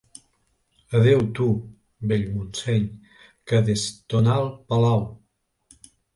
[0.99, 1.49] Adéu tu,
[2.07, 2.89] vell Montseny,
[3.45, 5.01] que des ton alt palau